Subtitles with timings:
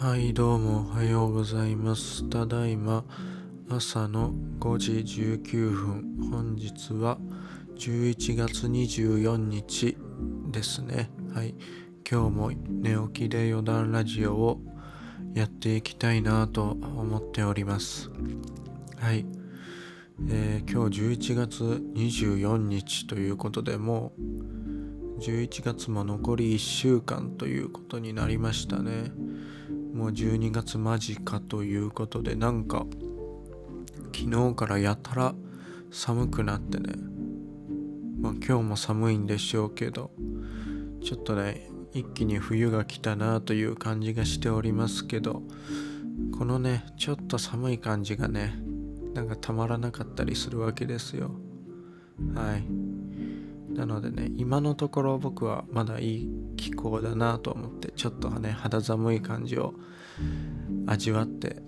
[0.00, 2.22] はい、どうもおはようございます。
[2.30, 3.04] ただいま
[3.68, 4.92] 朝の5時
[5.42, 6.30] 19分。
[6.30, 7.18] 本日は
[7.76, 9.96] 11月24日
[10.52, 11.10] ですね。
[11.34, 11.56] はい、
[12.08, 14.60] 今日も寝起きで余談ラジオを
[15.34, 18.08] やっていきたいなと思っております。
[19.00, 19.26] はい、
[20.30, 29.10] えー今日11月24日ということでもう11月も残り1週間ということになりましたね。
[29.92, 32.86] もう12月間近ということでなんか
[34.14, 35.34] 昨日からやたら
[35.90, 36.94] 寒くなってね。
[38.20, 40.10] まあ今日も寒いんでしょうけど
[41.02, 45.42] ちょっとね一気に冬が来たなという感じがしておりますけど
[46.36, 48.54] このねちょっと寒い感じがね
[49.14, 51.30] なんかたまらなかったりするわけですよ。
[52.34, 52.64] はい。
[53.74, 59.72] なのでね今のところ僕はまだいい気候だなと思ってちょっとね肌寒い感じを
[60.86, 61.62] 味わって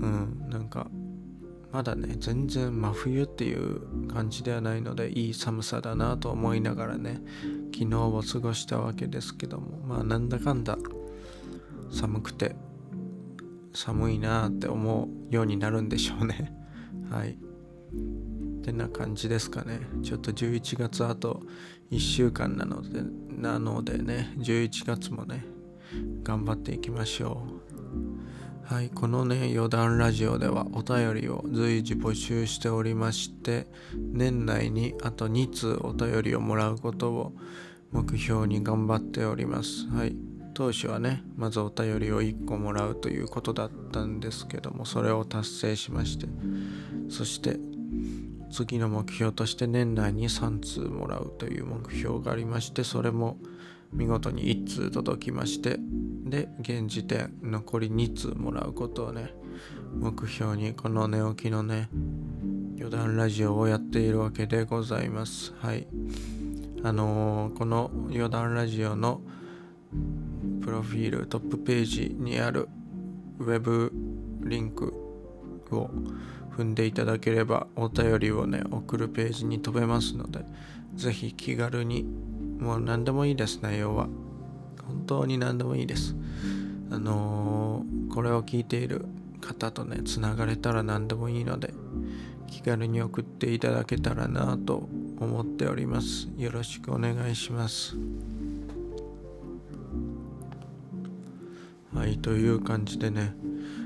[0.00, 0.90] うんなんか
[1.70, 7.20] まだね全然真冬っていう感じではないのでいい寒さだなと思いながらね
[7.72, 10.76] 昨日を過ごしたわけですけどもまあなんだかんだ
[11.92, 12.56] 寒くて
[13.74, 16.52] 寒いなって思うようになるんでしょうね。
[17.10, 17.38] はい。
[18.62, 19.80] てな感じですかね。
[20.02, 21.42] ちょっと11月あと
[21.90, 25.44] 1週間なのでなのでね11月もね
[26.22, 28.74] 頑張っていきましょう。
[28.74, 37.32] はいこのね余談ラジオではお便りを随時募集しておりまして年内にあと2通お便りをもらうことを
[37.90, 39.86] 目標に頑張っております。
[39.88, 40.16] はい
[40.54, 46.26] 当初はねまずお便りを1個もらうということだったんですけどもそれを達成しまして
[47.08, 47.58] そして
[48.52, 53.38] 次の目標として年内に3通もらうという目標がありましてそれも
[53.92, 59.34] 見事に1通届きましてで現時点残り2通もらうことをね
[59.94, 61.88] 目標にこの寝起きのね
[62.76, 65.54] 余談ラジオをやっているわけでございます。
[65.60, 65.86] はい。
[66.82, 69.20] あのーこの余談ラジオの
[70.62, 72.68] プロフィールトップページにある
[73.38, 73.92] ウェブ
[74.44, 74.92] リンク
[75.70, 75.90] を
[76.56, 80.44] 踏んでいただければお便りをね送るページに飛べますので
[80.94, 82.04] ぜひ気軽に
[82.58, 84.08] もう何でもいいです内容は。
[84.86, 86.14] 本当に何でもいいです。
[86.90, 89.06] あのーこれを聞いている
[89.40, 91.72] 方とねつながれたら何でもいいので
[92.46, 94.86] 気軽に送っていただけたらなと
[95.18, 96.28] 思っております。
[96.36, 97.96] よろしくお願いします。
[101.94, 103.34] はいという感じでね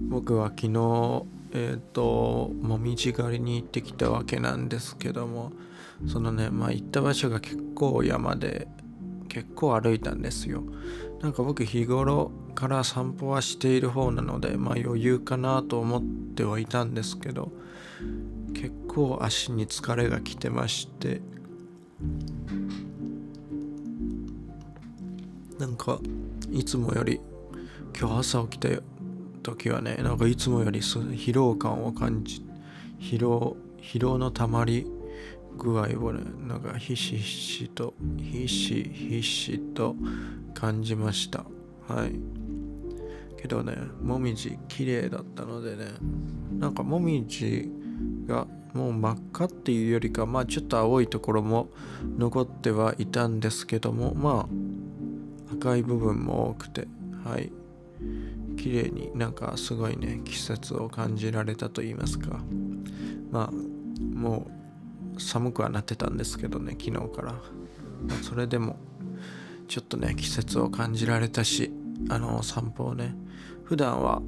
[0.00, 5.52] 僕は昨日えっ、ともみじ狩りに行ってきたわけなんですけども
[6.06, 8.68] そのねまあ行った場所が結構山で
[9.28, 10.64] 結構歩いたんですよ。
[11.20, 17.52] なんか僕日頃から散歩はしている方なのでまあ余裕かなと思ってはいたんですけど
[18.54, 21.20] 結構足に疲れが来てまして
[25.58, 26.00] なんか
[26.50, 27.20] いつもより
[27.98, 28.68] 今日朝起きた
[29.42, 32.44] 時はねなんかいつもより疲労感を感じ
[33.00, 34.86] 疲労疲労のたまり
[35.56, 39.96] 具合をねなんかひしひしとひしひしと
[40.54, 41.44] 感じました。
[41.88, 42.40] はい。
[43.40, 45.86] けどねもみじ綺麗だったのでね
[46.58, 47.70] なんかもみじ
[48.26, 51.70] がもう真っ赤っていうよりかまあちょっと青いところも
[52.18, 56.86] 残ってはいたんですけどもまあ赤い部分も多くて
[57.24, 57.50] はい。
[58.60, 62.40] 綺麗になんかすごいね季節を感じられたと言いますか。
[63.30, 63.50] まあ
[64.14, 64.50] も
[65.16, 67.40] う寒くはなってたんですけどね昨日から、ま
[68.10, 68.76] あそれでも
[69.68, 71.72] ちょっとね季節を感じられたし
[72.10, 73.14] あの散歩をね
[73.64, 74.20] 普段は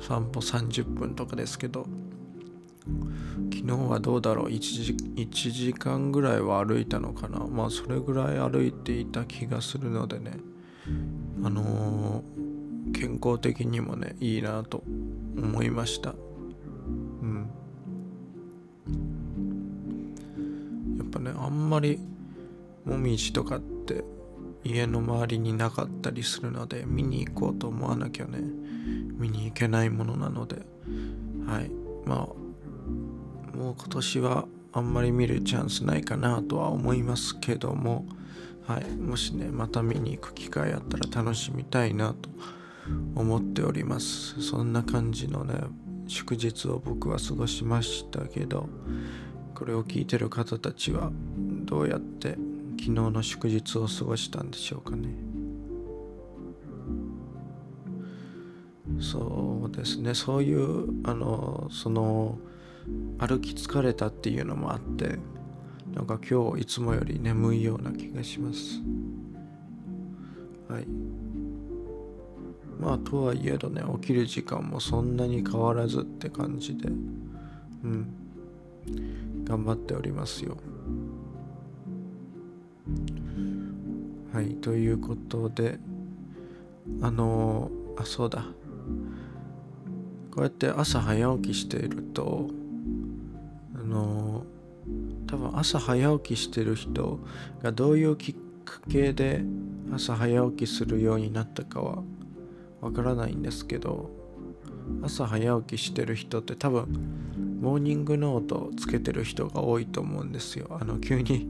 [0.00, 1.86] 散歩30分とかですけど
[3.52, 7.40] 昨日はどうだろう？1時 ,1 時間ぐらいは歩いたのかな？
[7.46, 10.32] まあそれぐらい歩いていた気がするのでね。
[11.44, 12.05] あのー
[12.96, 14.82] 健康的にもねいいなと
[15.36, 16.10] 思いました。
[16.10, 16.14] う
[17.26, 17.50] ん。
[20.96, 22.00] やっぱねあんまり
[22.86, 24.02] もみじとかって
[24.64, 28.38] 家の周りになかったりするので見に行こうと思わなきゃね
[29.18, 30.62] 見に行けないものなので
[31.46, 31.70] はい。
[32.06, 38.06] まあもう今年はあんまり見るチャンスないかなとは思いますけども
[38.66, 38.86] はい。
[38.96, 42.30] もしねまた見に行く機会あったら楽しみたいなと
[43.14, 44.40] 思っております。
[44.42, 45.54] そんな感じのね
[46.06, 48.68] 祝日を僕は過ごしましたけど
[49.54, 51.10] これを聞いてる方たちは
[51.64, 52.36] どうやって
[52.78, 55.08] 昨日の祝日を過ごしたんでしょうかね。
[59.00, 60.14] そうですね。
[60.14, 62.38] そういうあのその
[63.18, 65.18] 歩き疲れたっていうのもあって
[65.92, 68.80] なんか今日いつもより眠いような気がします。
[70.68, 70.86] はい。
[72.78, 76.92] まあとはいえどね起きる時間もそんなに変わらずって感じでう
[77.88, 78.26] ん。
[79.44, 80.56] 頑張っておりますよ。
[84.32, 85.78] はいということで
[87.00, 88.44] あのあそうだ。
[90.30, 92.50] こうやって朝早起きしていると
[93.74, 94.44] あの
[95.26, 97.20] 多分朝早起きしてる人
[97.62, 98.34] がどういうきっ
[98.64, 99.42] かけで
[99.92, 102.02] 朝早起きするようになったかは
[102.86, 104.10] わからないんですけど
[105.02, 106.86] 朝早起きしてる人って多分
[107.60, 110.78] モーニングノートつけてる人が多いと思うんですよ。
[110.80, 111.48] あの急に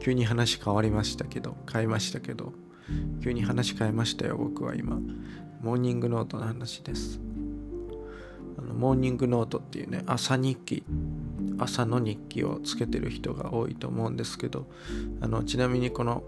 [0.00, 2.54] 急に話変わりましたけど変えましたけど
[3.22, 4.98] 急に話変えましたよ僕は今。
[5.60, 7.20] モーニングノートの話です。
[8.56, 10.84] あのモーニングノートっていうね朝日記
[11.58, 14.66] 朝の日記をつけてる人が多いと思うんですけど
[15.20, 16.22] あのちなみにこの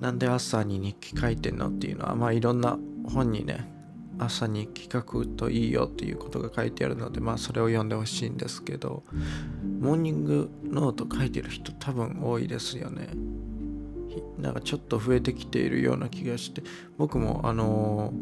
[0.00, 3.72] なんで朝に日記書いてんのっていうのはまあいろんな本にね
[4.18, 9.02] 朝に日記書くといいよっていうことが書いてあるのでまあそれを読んでほしいんですけど
[9.80, 13.08] モーニングノート書いてる人多分多いですよね。
[14.38, 16.62] なんかちょっと増えてきているような気がして
[16.98, 18.12] 僕もあの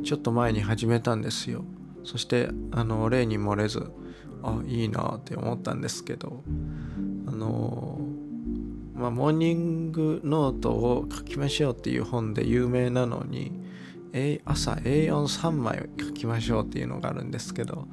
[0.00, 1.64] ー、ちょっと前に始めたんですよ。
[2.02, 3.92] そしてあの例に漏れず
[4.42, 6.42] あいいなって思ったんですけど
[7.26, 13.65] あのー、まあモーニングノートを書きましょうっていう本で有名なのに
[14.44, 17.86] 朝 A43 枚書きましょうっていうのがあるんですけど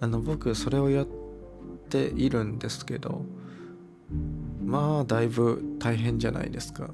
[0.00, 1.06] あの僕それをやっ
[1.88, 3.24] ているんですけど
[4.64, 6.90] まあだいぶ大変じゃないですか。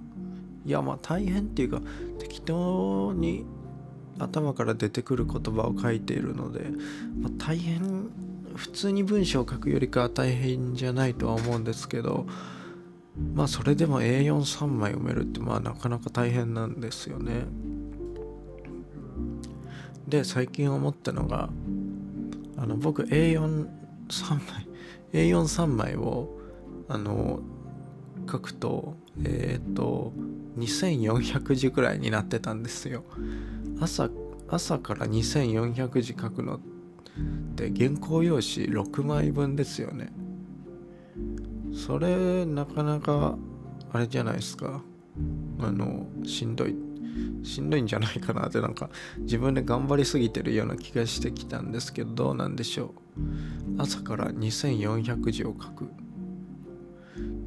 [0.64, 1.80] いやまあ大変っていうか
[2.18, 3.44] 適当に
[4.18, 6.70] 頭から出てくる言葉を書いているので、
[7.20, 8.10] まあ、大変
[8.54, 12.26] 普通に文章を書くよりかは大変じゃないとは思うんですけど
[13.34, 17.46] まあそれでも A43 枚読めるってまあなかなか大変なんですよね。
[20.06, 21.50] で最近思ったのが
[22.56, 23.68] あの僕 A43
[24.30, 24.68] 枚
[25.12, 26.38] A43 枚を
[26.88, 27.40] あの
[28.30, 30.12] 書くとえっ、ー、と
[30.58, 33.04] 2400字くらいになってたんですよ。
[33.80, 34.08] 朝
[34.48, 36.60] 朝から2400字書くのっ
[37.56, 40.12] て原稿用紙6枚分ですよね。
[41.74, 43.36] それなかなか
[43.92, 44.82] あれじゃないですか。
[45.60, 46.85] あのしんどい。
[47.42, 53.20] しんどいんじゃないかなってなんか自分で頑張りすぎてるような気がしてきたんですけどどうなんでしょう。
[53.78, 55.90] 朝から2400字を書く。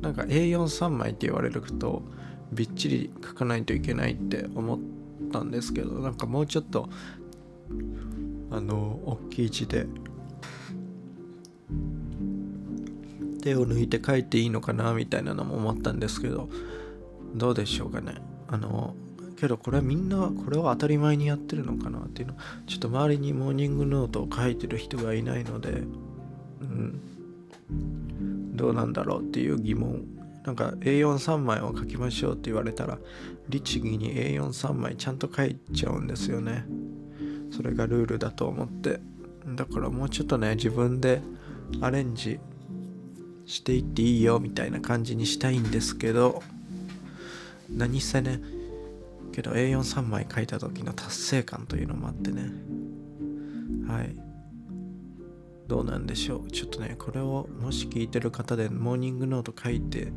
[0.01, 2.03] なんか A43 枚って言われると
[2.51, 4.79] びっちり書かないといけないって思っ
[5.31, 6.89] たんですけどなんかもうちょっと
[8.49, 9.87] あの大きい字で。
[13.41, 16.49] 手を抜いて書いていいのかなみたいなのも思ったんですけど
[17.35, 18.15] どうでしょうかね。
[18.47, 18.95] あの
[19.39, 22.35] けどこれはみんなこれを当たり前にやってるのかなっていうの
[22.67, 25.83] ちょっと周りにモーニングノートを書いてる人がいないので
[26.61, 27.01] うん。
[28.55, 30.03] どうなんだろうっていう疑問。
[30.43, 32.97] なんか A43 枚を書きましょうって言われたら
[33.49, 36.65] 律儀に A43 枚ちゃんと書いちゃうんですよね。
[37.51, 38.99] それがルールだと思って。
[39.55, 41.21] だからもうちょっとね自分で
[41.81, 42.39] アレンジ
[43.45, 46.43] していっていいよみたいな感じにしたいんですけど
[47.69, 48.41] 何せね
[49.29, 52.51] けど A43 枚書いた時の達成感というのもあってね。
[53.87, 54.15] はい。
[55.67, 56.51] どうなんでしょう。
[56.51, 60.11] ちょっとねこれをもし聞いてる方でモーニングノート書いて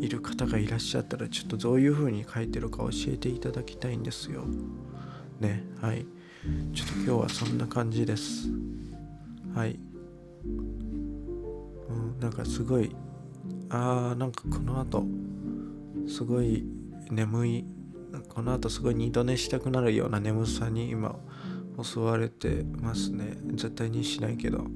[0.00, 4.44] いる方がいらっしゃったらちょっとどういう風に書いてるか教えていただきたいんですよ。
[5.40, 5.64] ね。
[5.80, 6.06] はい。
[6.74, 8.48] ちょっと今日はそんな感じです。
[9.54, 9.78] はい、
[10.44, 10.48] う
[11.92, 12.94] ん、なんかすごい
[13.70, 15.04] あーなんかこの後
[16.08, 16.66] すごい
[17.10, 17.64] 眠い
[18.28, 21.16] この後すごい二度寝したくなるような眠さに今
[21.82, 23.36] 襲われてますね。
[23.54, 24.66] 絶対にしないけど。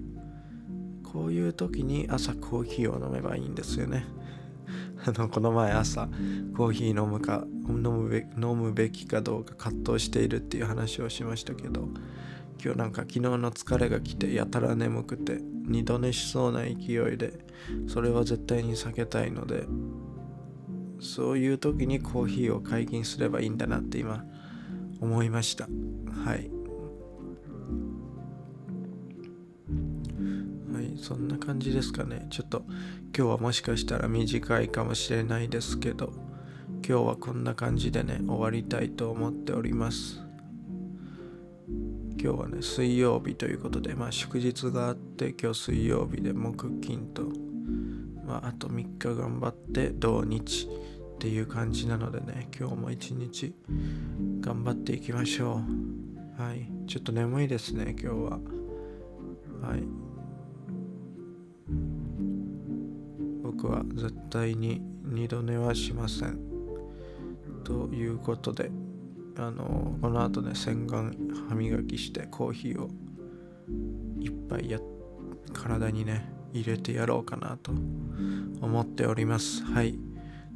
[1.12, 4.07] こういう時に朝コーヒーを飲めばいいんですよね。
[5.07, 6.09] あのこの前朝
[6.54, 11.88] コーヒー飲むか飲むべ飲むべきかどうか葛藤しているっていう話をしましたけど。
[12.62, 17.47] 今日なんか昨日の疲れが来てやたら眠くて二度寝しそうな勢いで
[17.87, 19.64] それは絶対に避けたいので
[21.00, 24.24] そういう時にコーヒーを解禁すればいいんだなって今
[25.00, 25.64] 思いました。
[25.64, 26.50] はい。
[30.72, 32.26] はいそんな感じですかね。
[32.30, 32.64] ちょっと
[33.16, 36.12] 今日はもしかしたら短いかもしれないですけど
[36.86, 40.20] 今日はこんな感じでね終わりたいと思っております。
[42.20, 47.47] 今日はね水曜日ということでまあ祝日があって今日水曜日で木金と
[48.28, 50.68] まああと3日頑張って土日
[51.16, 53.54] っていう感じなのでね今日も一日
[54.40, 55.62] 頑張っていきましょ
[56.38, 56.42] う。
[56.42, 56.70] はい。
[56.87, 58.38] ちょっと眠いですね今日は。
[59.66, 59.82] はい。
[63.42, 66.38] 僕は絶対に二度寝はしません。
[67.64, 68.70] ということで
[69.38, 71.11] あのこの後ね洗顔
[71.49, 72.90] 歯磨きしてコーヒーを
[74.20, 74.78] いっぱいや
[75.52, 79.64] 体にね入れてやろうかなと思っております。
[79.64, 79.98] はい。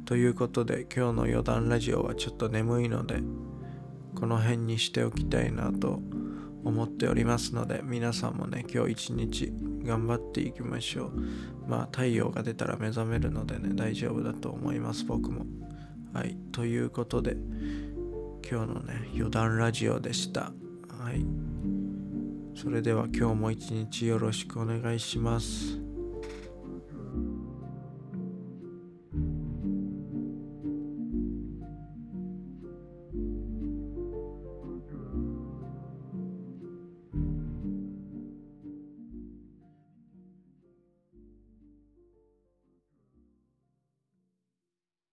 [0.05, 3.21] ということで今日の余談ラジオはちょっと眠いので
[4.15, 6.01] この辺にしておきたいなと
[6.63, 11.13] 思っておりますので皆さんもね今日一日頑張っていきましょう。
[11.67, 15.45] まあ太陽が出たら目覚めるのでね大丈夫だと思います僕も。
[16.13, 16.37] はい。
[16.51, 17.37] ということで
[18.49, 20.51] 今日のね余談ラジオでした。
[20.89, 21.25] はい。
[22.55, 25.82] それでは今日も一日よろしくお願いします。